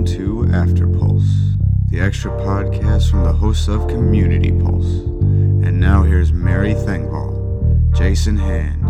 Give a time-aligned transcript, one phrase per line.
[0.00, 1.56] Welcome to After Pulse,
[1.90, 4.86] the extra podcast from the hosts of Community Pulse.
[4.86, 8.82] And now here's Mary Thengvall, Jason Hand,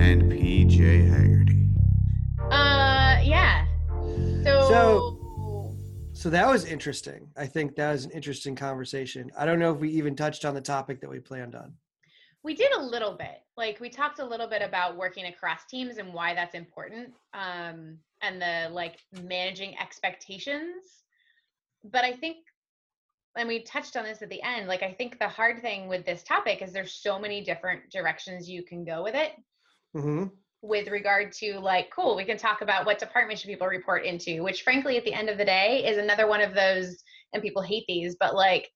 [0.00, 0.78] and PJ
[1.10, 1.74] Hagerty.
[2.50, 3.66] Uh, yeah.
[4.44, 5.76] So, So-
[6.14, 7.28] So that was interesting.
[7.36, 9.30] I think that was an interesting conversation.
[9.36, 11.74] I don't know if we even touched on the topic that we planned on.
[12.42, 13.42] we did a little bit.
[13.58, 17.12] Like we talked a little bit about working across teams and why that's important.
[17.34, 20.84] Um, and the like managing expectations.
[21.84, 22.38] But I think
[23.36, 26.06] and we touched on this at the end, like I think the hard thing with
[26.06, 29.32] this topic is there's so many different directions you can go with it.
[29.94, 30.24] hmm
[30.62, 34.42] with regard to like cool we can talk about what department should people report into
[34.42, 36.96] which frankly at the end of the day is another one of those
[37.32, 38.68] and people hate these but like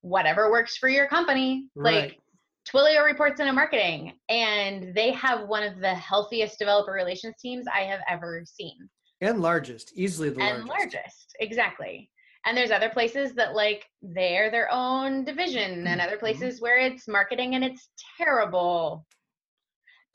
[0.00, 2.21] whatever works for your company like Right.
[2.68, 7.80] Twilio reports into marketing and they have one of the healthiest developer relations teams i
[7.80, 8.88] have ever seen
[9.20, 10.94] And largest, easily the and largest.
[10.94, 12.08] largest exactly
[12.46, 16.20] and there's other places that like they're their own division and other Mhm.
[16.20, 19.06] places where it's marketing and it's terrible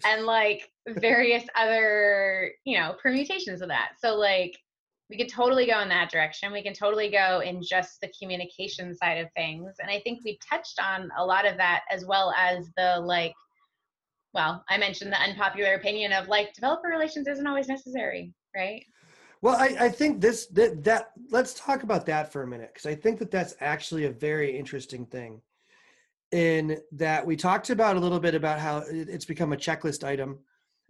[0.05, 4.57] and like various other you know permutations of that so like
[5.09, 8.95] we could totally go in that direction we can totally go in just the communication
[8.95, 12.33] side of things and i think we touched on a lot of that as well
[12.37, 13.33] as the like
[14.33, 18.83] well i mentioned the unpopular opinion of like developer relations isn't always necessary right
[19.41, 22.87] Well, I, I think this that, that let's talk about that for a minute because
[22.87, 25.41] I think that that's actually a very interesting thing.
[26.31, 30.39] In that we talked about a little bit about how it's become a checklist item,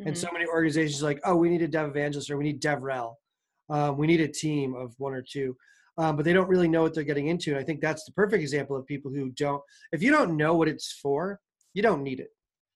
[0.05, 0.17] and Mhm.
[0.17, 3.15] so many organizations are like, oh, we need a dev evangelist or we need DevRel,
[3.69, 5.55] um, we need a team of one or two,
[5.97, 7.51] um, but they don't really know what they're getting into.
[7.51, 9.61] And I think that's the perfect example of people who don't.
[9.91, 11.39] If you don't know what it's for,
[11.73, 12.29] you don't need it.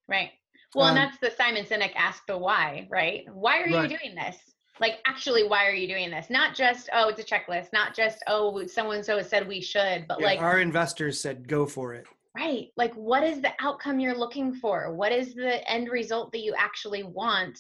[0.08, 0.32] Right.
[0.76, 3.26] Well, and Um, that's the Simon Sinek ask the why, right?
[3.34, 3.90] Why are Right.
[3.90, 4.38] you doing this?
[4.80, 6.30] Like, actually, why are you doing this?
[6.30, 10.20] Not just, oh, it's a checklist, not just, oh, someone so said we should, but
[10.20, 12.08] Yeah, like, our investors said, go for it.
[12.36, 12.70] right.
[12.78, 14.94] Like, what is the outcome you're looking for?
[14.94, 17.60] What is the end result that you actually want?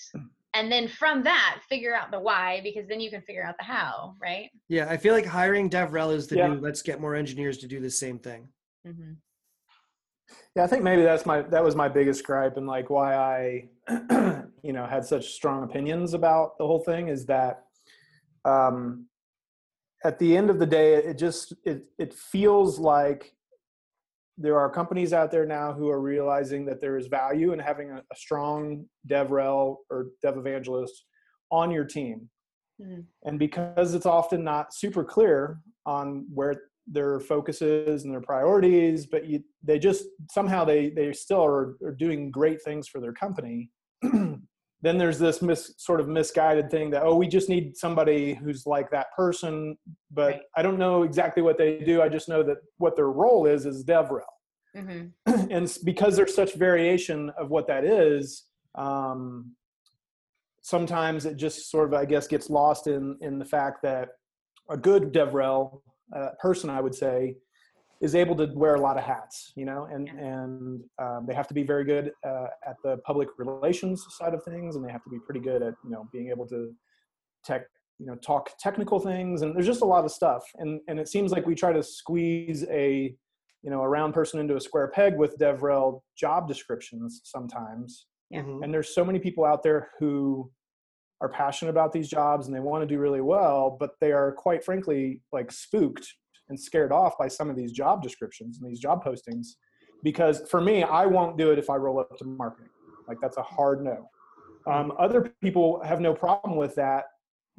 [0.53, 3.63] And then from that, figure out the why, because then you can figure out the
[3.63, 4.49] how, right?
[4.67, 6.47] Yeah, I feel like hiring DevRel is the Yeah.
[6.49, 6.59] new.
[6.59, 8.49] Let's get more engineers to do the same thing.
[8.85, 9.13] Mm-hmm.
[10.55, 13.69] Yeah, I think maybe that's my that was my biggest gripe and like why I
[14.63, 17.63] you know had such strong opinions about the whole thing is that
[18.43, 19.07] um
[20.03, 23.33] at the end of the day it just it it feels like
[24.41, 27.91] there are companies out there now who are realizing that there is value in having
[27.91, 31.05] a, a strong DevRel or Dev Evangelist
[31.51, 32.29] on your team.
[32.81, 33.05] Mhm.
[33.23, 36.55] And because it's often not super clear on where
[36.87, 41.75] their focus is and their priorities, but you, they just somehow they they still are,
[41.83, 43.69] are doing great things for their company.
[44.81, 48.65] then there's this mis, sort of misguided thing that oh we just need somebody who's
[48.65, 49.77] like that person,
[50.09, 50.41] but Right.
[50.55, 52.01] I don't know exactly what they do.
[52.01, 54.21] I just know that what their role is is DevRel
[54.75, 55.47] Mm-hmm.
[55.51, 59.53] and because there's such variation of what that is um,
[60.61, 64.09] sometimes it just sort of i guess gets lost in in the fact that
[64.69, 65.81] a good devrel
[66.15, 67.35] uh, person i would say
[68.01, 70.13] is able to wear a lot of hats you know and Yeah.
[70.33, 74.43] and um, they have to be very good uh, at the public relations side of
[74.43, 76.73] things and they have to be pretty good at you know being able to
[77.45, 77.63] tech
[77.99, 81.07] you know talk technical things and there's just a lot of stuff and and it
[81.07, 83.13] seems like we try to squeeze a
[83.63, 88.41] you know a round person into a square peg with devrel job descriptions sometimes Yeah.
[88.41, 88.63] Mhm.
[88.63, 90.51] and there's so many people out there who
[91.21, 94.31] are passionate about these jobs and they want to do really well but they are
[94.31, 96.07] quite frankly like spooked
[96.51, 99.47] and scared off by some of these job descriptions and these job postings
[100.03, 102.69] because for me i won't do it if i roll up to marketing.
[103.07, 104.09] Like that's a hard no.
[104.71, 107.05] Um, other people have no problem with that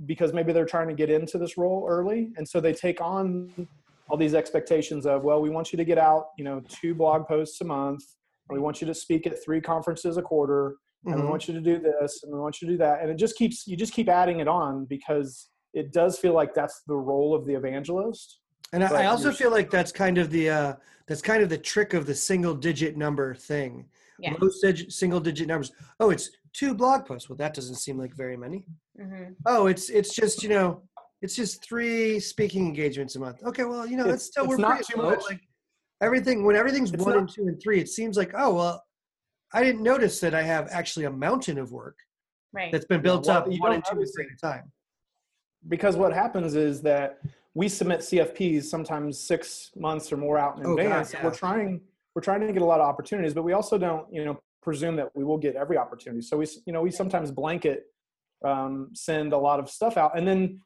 [0.06, 3.66] because maybe they're trying to get into this role early and so they take on
[4.08, 7.26] all these expectations of well we want you to get out you know two blog
[7.26, 8.04] posts a month
[8.50, 10.76] we want you to speak at three conferences a quarter
[11.06, 11.30] and we Mhm.
[11.30, 13.36] want you to do this and we want you to do that and it just
[13.36, 17.34] keeps you just keep adding it on because it does feel like that's the role
[17.34, 18.38] of the evangelist
[18.72, 20.74] And I, but I also feel like that's kind of the uh,
[21.06, 23.86] that's kind of the trick of the single digit number thing.
[24.18, 24.34] Yeah.
[24.40, 25.72] Low sig- single digit numbers.
[26.00, 27.28] Oh, it's two blog posts.
[27.28, 28.64] Well, that doesn't seem like very many.
[28.98, 29.32] Mm-hmm.
[29.46, 30.82] Oh, it's it's just you know
[31.20, 33.42] it's just three speaking engagements a month.
[33.44, 35.22] Okay, well you know that's It's- still it's we're not pretty too much.
[35.28, 35.40] Like
[36.00, 38.82] everything when everything's It's one not- and two and three, it seems like oh well,
[39.52, 41.98] I didn't notice that I have actually a mountain of work
[42.54, 42.72] Right.
[42.72, 44.70] that's been built well, up you one and two at the same time.
[45.68, 47.18] because what happens is that
[47.54, 51.14] we submit cfps sometimes six months or more out in Oh, God, advance.
[51.22, 51.80] we're trying
[52.14, 54.94] we're trying to get a lot of opportunities but we also don't you know presume
[54.96, 56.22] that we will get every opportunity.
[56.22, 57.84] So we you know we sometimes blanket
[58.44, 60.16] um, send a lot of stuff out.
[60.16, 60.60] And then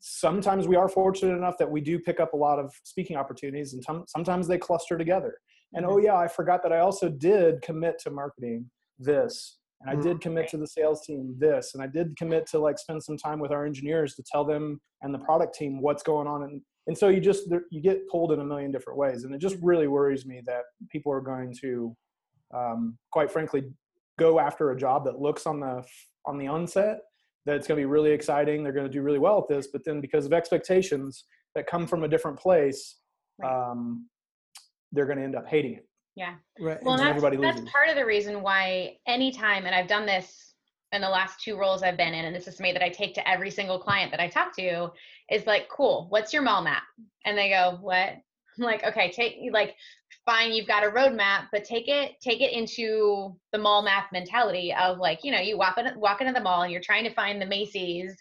[0.00, 3.72] sometimes we are fortunate enough that we do pick up a lot of speaking opportunities
[3.74, 5.36] and tom- sometimes they cluster together.
[5.74, 10.00] And oh yeah i forgot that i also did commit to marketing this and i
[10.00, 13.16] did commit to the sales team this and i did commit to like spend some
[13.16, 16.60] time with our engineers to tell them and the product team what's going on and
[16.86, 19.56] and so you just you get pulled in a million different ways and it just
[19.62, 21.96] really worries me that people are going to
[22.54, 23.64] um, quite frankly
[24.18, 25.82] go after a job that looks on the
[26.26, 26.98] on the onset
[27.46, 29.68] that it's going to be really exciting they're going to do really well at this
[29.72, 31.24] but then because of expectations
[31.54, 32.98] that come from a different place
[33.44, 34.08] um,
[34.92, 36.34] they're going to end up hating it Yeah.
[36.60, 36.78] Right.
[36.82, 40.54] Well, that's, that's part of the reason why anytime, and I've done this
[40.92, 43.14] in the last two roles I've been in, and this is something that I take
[43.14, 44.90] to every single client that I talk to,
[45.30, 46.82] is like, cool, what's your mall map?
[47.24, 48.10] And they go, what?
[48.58, 49.74] I'm like, okay, take like
[50.26, 54.74] fine, you've got a roadmap, but take it, take it into the mall map mentality
[54.74, 57.14] of like, you know, you walk in, walk into the mall and you're trying to
[57.14, 58.14] find the Macy's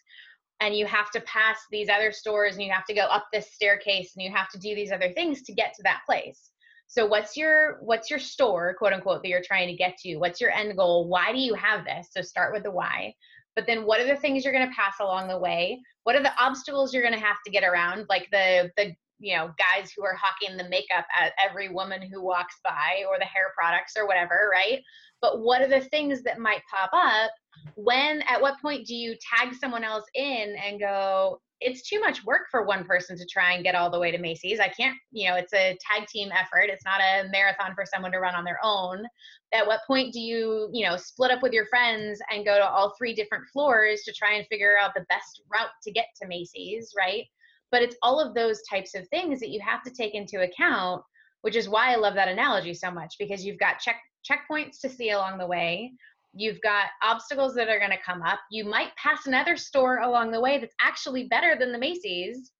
[0.62, 3.52] and you have to pass these other stores and you have to go up this
[3.52, 6.52] staircase and you have to do these other things to get to that place
[6.92, 10.18] so what's your what's your store quote unquote that you're trying to get to?
[10.18, 11.08] What's your end goal?
[11.08, 12.10] Why do you have this?
[12.12, 13.16] So start with the why.
[13.56, 15.80] But then what are the things you're going to pass along the way?
[16.04, 18.08] What are the obstacles you're going to have to get around?
[18.10, 22.22] Like the the you know guys who are hawking the makeup at every woman who
[22.22, 24.82] walks by or the hair products or whatever right?
[25.22, 27.32] But what are the things that might pop up?
[27.76, 32.26] When at what point do you tag someone else in and go it's too much
[32.26, 34.60] work for one person to try and get all the way to Macy's.
[34.60, 36.70] I can't, you know, it's a tag team effort.
[36.70, 39.06] It's not a marathon for someone to run on their own.
[39.54, 42.68] At what point do you, you know, split up with your friends and go to
[42.68, 46.28] all three different floors to try and figure out the best route to get to
[46.28, 47.26] Macy's, right?
[47.72, 51.04] But it's all of those types of things that you have to take into account,
[51.42, 53.98] which is why I love that analogy so much because you've got check
[54.30, 55.92] checkpoints to see along the way
[56.34, 58.40] you've got obstacles that are going to come up.
[58.50, 62.52] You might pass another store along the way that's actually better than the macy's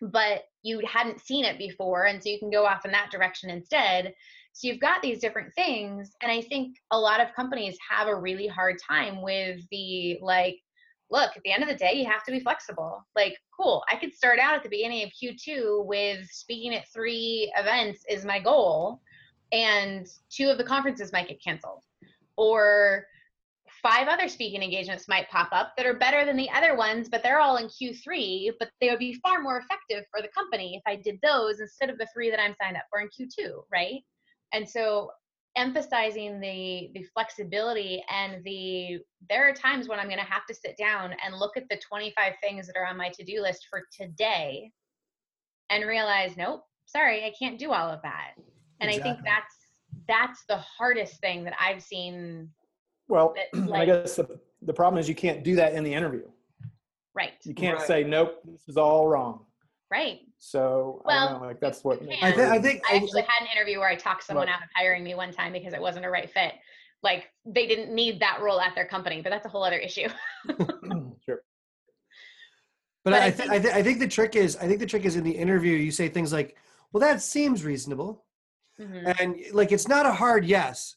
[0.00, 3.50] but you hadn't seen it before and so you can go off in that direction
[3.50, 4.12] instead.
[4.52, 8.14] So you've got these different things and i think a lot of companies have a
[8.14, 10.56] really hard time with the like
[11.10, 13.04] look at the end of the day you have to be flexible.
[13.16, 17.52] Like cool i could start out at the beginning of q2 with speaking at three
[17.56, 19.00] events is my goal
[19.52, 21.82] and two of the conferences might get canceled
[22.36, 23.06] or
[23.82, 27.22] five other speaking engagements might pop up that are better than the other ones, but
[27.22, 30.82] they're all in Q3, but they would be far more effective for the company if
[30.86, 34.00] I did those instead of the three that I'm signed up for in Q2, right?
[34.52, 35.10] And so
[35.56, 38.98] emphasizing the the flexibility and the
[39.28, 41.80] there are times when I'm going to have to sit down and look at the
[41.88, 44.70] 25 things that are on my to-do list for today
[45.70, 48.32] and realize, nope, sorry, I can't do all of that.
[48.80, 49.54] And I think that's
[50.08, 52.50] that's the hardest thing that I've seen.
[53.08, 55.92] well That, and i guess the, the problem is you can't do that in the
[55.94, 56.26] interview
[57.14, 57.86] Right, you can't Right.
[57.86, 59.44] say nope this is all wrong
[59.90, 60.20] right.
[60.38, 62.32] so I Well, don't know, like that's what you makes can.
[62.32, 64.54] I, th- I think I actually had an interview where I talked someone Right.
[64.56, 66.54] out of hiring me one time because it wasn't a right fit.
[67.04, 70.08] Like they didn't need that role at their company, but that's a whole other issue.
[71.24, 71.42] sure
[73.04, 74.86] But, But I, I think- I, th- I think the trick is I think the
[74.86, 76.56] trick is in the interview you say things like,
[76.92, 78.24] "Well, that seems reasonable,"
[78.80, 79.20] Mhm.
[79.20, 80.96] and like it's not a hard yes.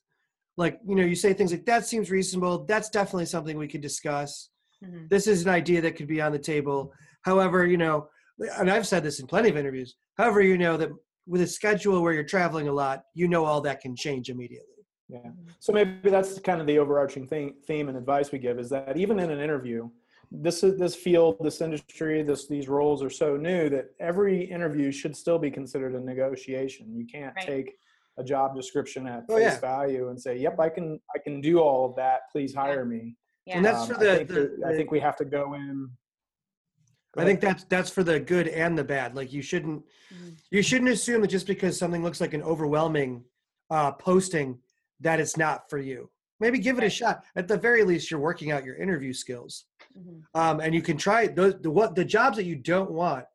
[0.56, 2.66] Like you know, you say things like, "That seems reasonable.
[2.66, 4.50] That's definitely something we could discuss.
[4.84, 5.10] Mhm.
[5.10, 8.10] This is an idea that could be on the table." However, you know,
[8.58, 9.96] and I've said this in plenty of interviews.
[10.18, 10.90] However, you know that
[11.28, 14.74] with a schedule where you're traveling a lot, you know all that can change immediately.
[15.10, 15.32] Yeah.
[15.60, 18.98] So maybe that's kind of the overarching thing, theme and advice we give is that
[18.98, 19.90] even in an interview,
[20.32, 24.92] this is this field, this industry, this these roles are so new that every interview
[24.92, 26.94] should still be considered a negotiation.
[26.96, 27.46] You can't Right.
[27.46, 27.78] take
[28.18, 29.60] a job description at Oh, face yeah.
[29.60, 32.22] value and say, "Yep, I can I can do all of that.
[32.32, 33.16] Please hire me."
[33.46, 33.58] Yeah.
[33.58, 35.90] And that's Um, for the- I, think the- I think we have to go in.
[37.14, 37.28] Go I ahead.
[37.28, 39.16] think that's that's for the good and the bad.
[39.16, 40.38] Like you shouldn't Mhm.
[40.52, 43.24] you shouldn't assume that just because something looks like an overwhelming
[43.70, 44.60] uh, posting
[45.00, 46.10] that it's not for you.
[46.40, 47.26] Maybe give it a shot.
[47.36, 49.66] At the very least, you're working out your interview skills,
[49.98, 50.22] Mhm.
[50.34, 53.26] um, and you can try those the what the jobs that you don't want.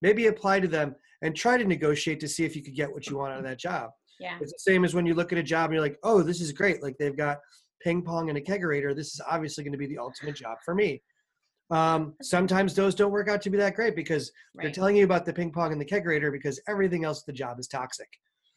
[0.00, 3.06] Maybe apply to them and try to negotiate to see if you could get what
[3.08, 3.90] you want out of that job.
[4.18, 4.38] Yeah.
[4.40, 6.40] It's the same as when you look at a job and you're like, oh, this
[6.40, 6.82] is great.
[6.82, 7.38] Like they've got
[7.80, 8.94] ping pong and a kegerator.
[8.94, 11.02] This is obviously going to be the ultimate job for me.
[11.70, 15.24] Um, sometimes those don't work out to be that great because they're telling you about
[15.24, 18.08] the ping pong and the kegerator because everything else the job is toxic.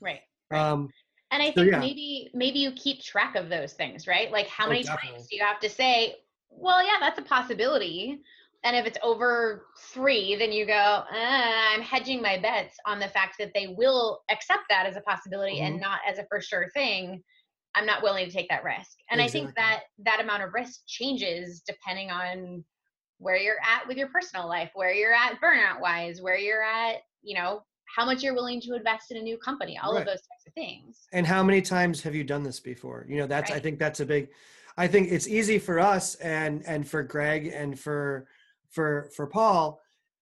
[0.02, 0.20] Right.
[0.52, 0.60] Right.
[0.60, 0.90] Um,
[1.32, 1.80] And I So, think yeah.
[1.80, 4.32] maybe maybe you keep track of those things, right?
[4.32, 5.12] Like how Oh, many definitely.
[5.18, 6.16] times do you have to say,
[6.58, 8.22] "Well, yeah, that's a possibility,"
[8.64, 13.10] and if it's over three, then you go, uh, "I'm hedging my bets on the
[13.10, 15.82] fact that they will accept that as a possibility and Mhm.
[15.82, 17.24] not as a for sure thing."
[17.76, 20.82] I'm not willing to take that risk, and I think that that amount of risk
[20.88, 22.64] changes depending on
[23.18, 27.02] where you're at with your personal life, where you're at burnout wise, where you're at,
[27.22, 27.64] you know,
[27.96, 30.02] how much you're willing to invest in a new company, all Right.
[30.02, 31.08] of those types of things.
[31.14, 34.00] and how many times have you done this before you know that's i think that's
[34.00, 34.30] a big
[34.78, 38.28] i think it's easy for us and and for greg and for
[38.70, 39.80] for for paul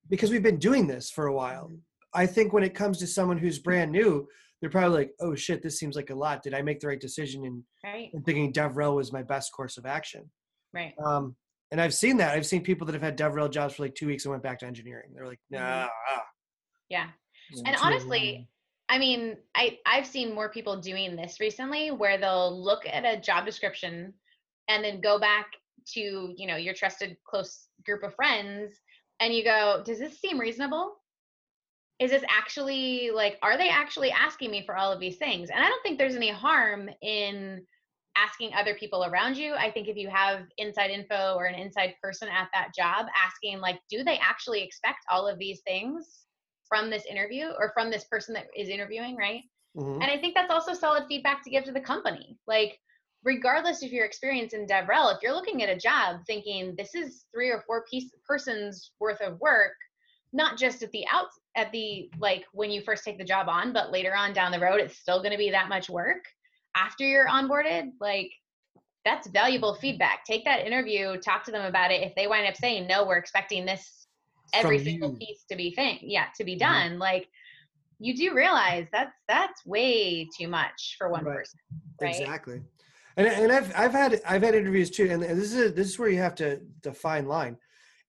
[0.10, 1.76] because we've been doing this for a while mm-hmm.
[2.14, 4.28] i think when it comes to someone who's brand new
[4.62, 7.02] they're probably like oh shit this seems like a lot did i make the right
[7.02, 8.10] decision in, Right.
[8.14, 10.30] in thinking devrel was my best course of action
[10.74, 10.94] Right.
[11.06, 11.36] um
[11.72, 14.08] and i've seen that i've seen people that have had devrel jobs for like two
[14.08, 15.88] weeks and went back to engineering they're like nah mm-hmm.
[16.16, 16.24] ah.
[16.94, 17.08] Yeah.
[17.52, 17.64] Yeah.
[17.66, 18.48] And honestly.
[18.90, 23.20] I mean, I I've seen more people doing this recently where they'll look at a
[23.20, 24.14] job description
[24.68, 25.52] and then go back
[25.94, 28.74] to, you know, your trusted close group of friends
[29.20, 30.98] and you go, "Does this seem reasonable?
[32.00, 35.64] Is this actually like are they actually asking me for all of these things?" And
[35.64, 37.66] I don't think there's any harm in
[38.16, 39.54] asking other people around you.
[39.56, 43.60] I think if you have inside info or an inside person at that job asking
[43.60, 46.26] like, "Do they actually expect all of these things?"
[46.68, 49.44] from this interview or from this person that is interviewing, right?
[49.76, 50.02] Mhm.
[50.02, 52.40] And I think that's also solid feedback to give to the company.
[52.48, 52.80] Like,
[53.24, 57.26] regardless of your experience in DevRel, if you're looking at a job thinking this is
[57.34, 59.74] three or four piece persons worth of work,
[60.34, 63.72] not just at the out at the like when you first take the job on,
[63.72, 66.24] but later on down the road, it's still going to be that much work
[66.76, 67.92] after you're onboarded.
[68.02, 68.32] Like,
[69.06, 70.26] that's valuable feedback.
[70.26, 72.02] Take that interview, talk to them about it.
[72.02, 74.08] If they wind up saying no, we're expecting this
[74.54, 75.18] every From single you.
[75.18, 76.60] piece to be thing, yeah, to be Mhm.
[76.60, 77.00] done.
[77.00, 77.30] Like,
[78.00, 81.38] you do realize that's that's way too much for one Right.
[81.38, 81.60] person
[82.02, 82.62] right Exactly.
[83.18, 86.10] And, and I've I've had I've had interviews too, and this is this is where
[86.10, 87.58] you have to define line.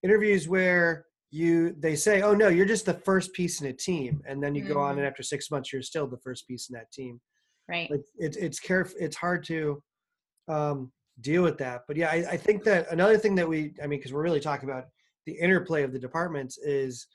[0.02, 4.22] Interviews where you they say, oh no, you're just the first piece in a team,
[4.26, 6.74] and then you go on, and after six months, you're still the first piece in
[6.74, 7.20] that team.
[7.68, 9.82] right Like it's it's caref it's hard to
[10.48, 11.82] um, deal with that.
[11.86, 14.40] But yeah, I, I think that another thing that we I mean, because we're really
[14.40, 14.84] talking about
[15.26, 17.06] the interplay of the departments is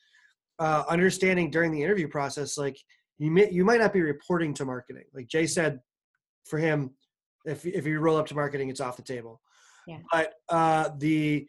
[0.60, 2.78] uh, understanding during the interview process, like
[3.18, 5.06] you may you might not be reporting to marketing.
[5.14, 5.80] Like Jay said,
[6.46, 6.92] for him,
[7.46, 9.42] if if you roll up to marketing, it's off the table.
[9.88, 10.00] Yeah.
[10.12, 11.48] But uh, the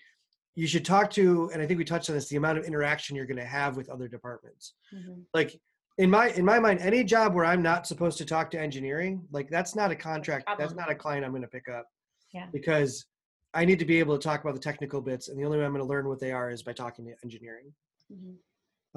[0.55, 3.17] you should talk to, and I think we touched on this, the amount of interaction
[3.17, 4.75] you're going to have with other departments.
[4.95, 5.23] Mhm.
[5.33, 5.59] Like
[5.99, 9.27] in my in my mind, any job where I'm not supposed to talk to engineering,
[9.31, 10.49] like that's not a contract.
[10.59, 11.87] That's not a client I'm going to pick up.
[12.33, 12.47] Yeah.
[12.53, 13.07] Because
[13.53, 15.65] I need to be able to talk about the technical bits, and the only way
[15.65, 17.73] I'm going to learn what they are is by talking to engineering.
[18.13, 18.37] Mhm.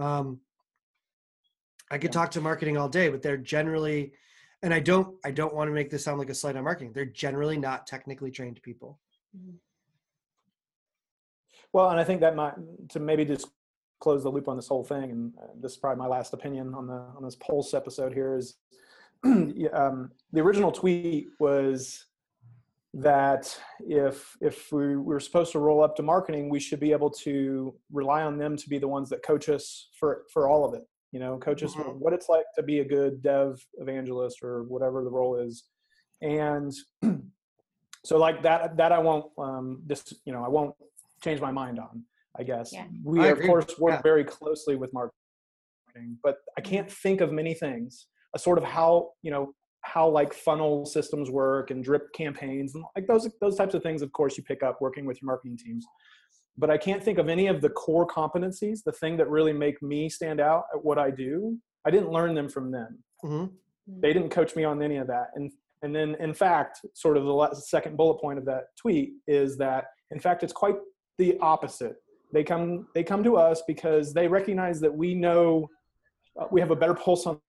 [0.04, 0.42] Um,
[1.90, 2.22] I could Yeah.
[2.22, 4.14] talk to marketing all day, but they're generally,
[4.64, 6.94] and I don't, I don't want to make this sound like a slight on marketing.
[6.94, 9.00] They're generally not technically trained people.
[9.38, 9.56] Mhm.
[11.74, 12.54] Well, and I think that might
[12.90, 13.48] to maybe just
[14.00, 16.74] close the loop on this whole thing, and uh, this is probably my last opinion
[16.74, 18.56] on the on this Pulse episode here is
[19.24, 22.06] um, the original tweet was
[22.94, 27.10] that if if we were supposed to roll up to marketing, we should be able
[27.10, 30.76] to rely on them to be the ones that coach us for for all of
[30.76, 30.88] it.
[31.14, 31.98] You know, coach us Mhm.
[32.00, 35.70] what it's like to be a good dev evangelist or whatever the role is,
[36.24, 36.74] and
[38.04, 40.76] so like that that I won't um, just you know I won't
[41.24, 42.04] change my mind on.
[42.36, 42.88] I guess Yeah.
[43.04, 43.48] we I of agree.
[43.48, 44.02] course work Yeah.
[44.02, 48.08] very closely with marketing, but I can't think of many things.
[48.34, 52.84] A sort of how you know how like funnel systems work and drip campaigns and
[52.96, 54.02] like those those types of things.
[54.02, 55.86] Of course, you pick up working with your marketing teams,
[56.58, 58.80] but I can't think of any of the core competencies.
[58.86, 61.58] The thing that really make me stand out at what I do.
[61.86, 63.46] I didn't learn them from them hmm
[63.88, 67.26] they didn't coach me on any of that and and then in fact sort of
[67.26, 70.76] the last, second bullet point of that tweet is that in fact it's quite
[71.18, 71.96] the opposite
[72.32, 75.68] they come they come to us because they recognize that we know
[76.40, 77.40] uh, we have a better pulse on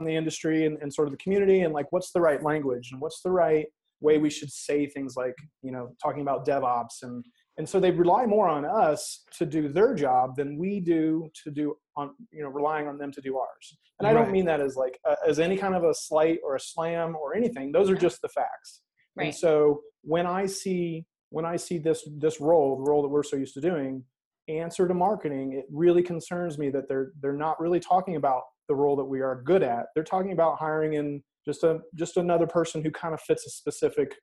[0.00, 3.00] the industry and, and sort of the community and like what's the right language and
[3.00, 3.66] what's the right
[4.00, 7.24] way we should say things like you know talking about devops and
[7.58, 11.50] and so they rely more on us to do their job than we do to
[11.50, 13.78] do on you know relying on them to do ours.
[13.98, 16.56] And i don't mean that as like uh, as any kind of a slight or
[16.56, 17.72] a slam or anything.
[17.72, 18.82] Those are just the facts.
[19.16, 19.26] Right.
[19.26, 23.22] and so when i see when i see this this role the role that we're
[23.22, 24.04] so used to doing
[24.48, 28.74] answer to marketing it really concerns me that they're they're not really talking about the
[28.74, 29.86] role that we are good at.
[29.94, 33.50] They're talking about hiring in just a just another person who kind of fits a
[33.50, 34.14] specific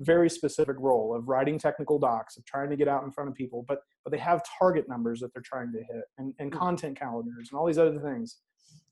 [0.00, 3.34] very specific role of writing technical docs of trying to get out in front of
[3.34, 6.58] people but but they have target numbers that they're trying to hit and, and Hmm.
[6.58, 8.38] content calendars and all these other things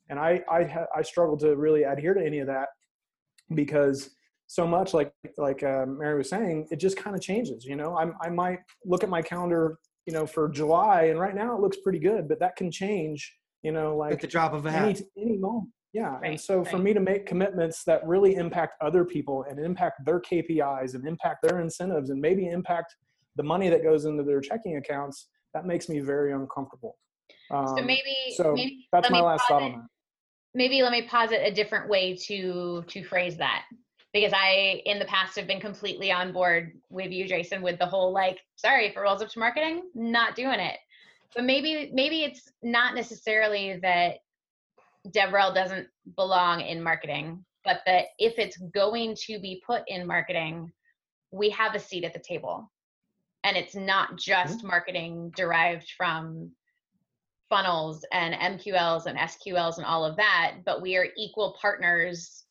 [0.09, 2.68] and i i ha- i struggle to really adhere to any of that
[3.54, 4.11] because
[4.47, 7.97] so much like like uh, mary was saying it just kind of changes you know
[7.97, 11.61] I'm, i might look at my calendar you know for july and right now it
[11.61, 14.70] looks pretty good but that can change you know like At the drop of a
[14.73, 14.88] hat.
[14.88, 15.68] any any moment.
[15.92, 19.59] Yeah, and Right, so for me to make commitments that really impact other people and
[19.59, 22.94] impact their KPIs and impact their incentives and maybe impact
[23.37, 26.97] the money that goes into their checking accounts, that makes me very uncomfortable.
[27.50, 29.87] Um, so maybe so maybe that's let my me last thought on that.
[30.54, 33.64] maybe let me posit a different way to to phrase that
[34.12, 37.87] because i in the past have been completely on board with you jason with the
[37.87, 40.78] whole like sorry if it rolls up to marketing not doing it
[41.35, 44.18] but maybe maybe it's not necessarily that
[45.09, 50.71] devrel doesn't belong in marketing but that if it's going to be put in marketing
[51.30, 52.71] we have a seat at the table
[53.45, 54.66] and it's not just mm-hmm.
[54.66, 56.50] marketing derived from
[57.49, 62.45] funnels and MQLs and SQLs and all of that, but we are equal partners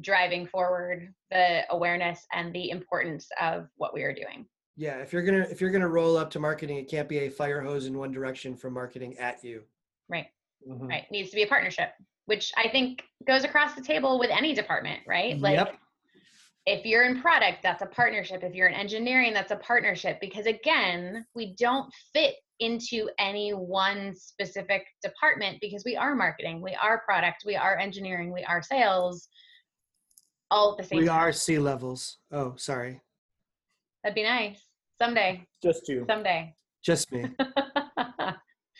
[0.00, 4.46] driving forward the awareness and the importance of what we are doing.
[4.76, 7.28] Yeah, if you're gonna if you're gonna roll up to marketing, it can't be a
[7.28, 9.62] fire hose in one direction from marketing at you.
[10.08, 10.26] Right.
[10.68, 10.88] Mhm.
[10.88, 11.10] Right.
[11.10, 11.92] Needs to be a partnership,
[12.26, 15.38] which I think goes across the table with any department, right?
[15.38, 15.78] Like Yep.
[16.66, 18.42] if you're in product, that's a partnership.
[18.42, 20.18] If you're in engineering, that's a partnership.
[20.20, 26.74] Because again, we don't fit into any one specific department because we are marketing, we
[26.76, 29.28] are product, we are engineering, we are sales,
[30.50, 31.18] all at the same We time.
[31.20, 32.18] are C levels.
[32.30, 33.00] Oh, sorry,
[34.04, 34.60] That'd be nice.
[35.00, 35.46] Someday.
[35.62, 36.04] Just you.
[36.08, 36.54] Someday.
[36.82, 37.24] just me.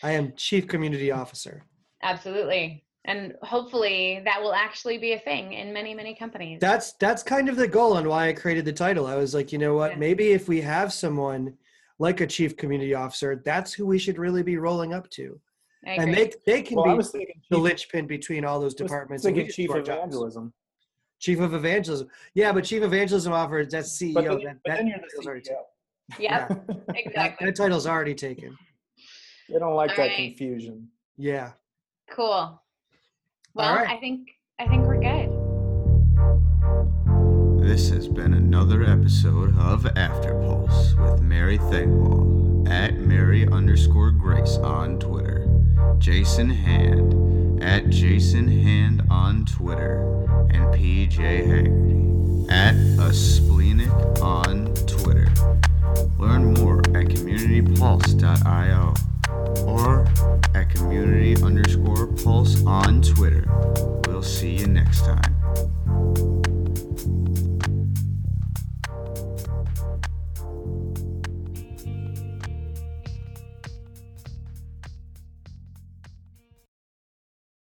[0.03, 1.63] I am chief community officer.
[2.05, 2.83] Absolutely.
[3.05, 6.59] And hopefully that will actually be a thing in many, many companies.
[6.59, 9.05] That's that's kind of the goal and why I created the title.
[9.05, 9.91] I was like, you know what?
[9.91, 9.97] Yeah.
[9.97, 11.53] Maybe if we have someone
[11.99, 15.39] like a chief community officer, that's who we should really be rolling up to,
[15.85, 16.15] I and agree.
[16.15, 19.25] they they can Well, be the chief, linchpin between all those I was departments.
[19.25, 19.97] and we thinking chief do our jobs.
[19.99, 20.53] evangelism.
[21.19, 22.07] Chief of evangelism.
[22.33, 24.13] Yeah, but chief evangelism offers that's CEO.
[24.15, 25.53] But then, that, but that then you're title's the already CEO.
[26.19, 26.47] Yep, yeah.
[26.47, 27.45] that, exactly.
[27.45, 28.57] that title's already taken.
[29.47, 30.17] They don't like that Alright.
[30.37, 30.87] confusion.
[31.17, 31.51] Yeah.
[32.09, 32.61] Cool.
[33.53, 33.89] Well, right.
[33.89, 35.31] I think I think we're good.
[37.65, 44.57] This has been another episode of After Pulse with Mary Thengvall at Mary underscore Grace
[44.57, 45.47] on Twitter,
[45.97, 50.01] Jason Hand at Jason Hand on Twitter,
[50.51, 55.27] and PJ Hagerty at aspleenic on Twitter.
[56.19, 58.93] Learn more at communitypulse.io.
[62.25, 63.45] Pulse on Twitter.
[64.07, 65.34] We'll see you next time.